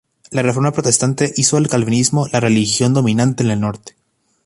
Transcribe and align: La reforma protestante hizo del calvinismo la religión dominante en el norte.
La 0.31 0.41
reforma 0.41 0.71
protestante 0.71 1.31
hizo 1.37 1.57
del 1.57 1.67
calvinismo 1.67 2.25
la 2.33 2.39
religión 2.39 2.91
dominante 2.91 3.43
en 3.43 3.51
el 3.51 3.59
norte. 3.61 3.93